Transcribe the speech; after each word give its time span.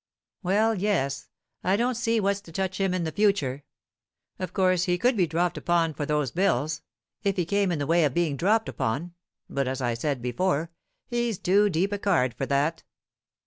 "Well, 0.41 0.73
yes; 0.73 1.29
I 1.63 1.75
don't 1.75 1.93
see 1.93 2.19
what's 2.19 2.41
to 2.41 2.51
touch 2.51 2.79
him 2.79 2.91
in 2.91 3.03
the 3.03 3.11
future. 3.11 3.63
Of 4.39 4.51
course 4.51 4.85
he 4.85 4.97
could 4.97 5.15
be 5.15 5.27
dropped 5.27 5.59
upon 5.59 5.93
for 5.93 6.07
those 6.07 6.31
bills, 6.31 6.81
if 7.21 7.35
he 7.35 7.45
came 7.45 7.71
in 7.71 7.77
the 7.77 7.85
way 7.85 8.03
of 8.05 8.15
being 8.15 8.35
dropped 8.35 8.67
upon; 8.67 9.13
but, 9.47 9.67
as 9.67 9.79
I 9.79 9.93
said 9.93 10.19
before, 10.19 10.71
he's 11.05 11.37
too 11.37 11.69
deep 11.69 11.91
a 11.91 11.99
card 11.99 12.33
for 12.33 12.47
that." 12.47 12.81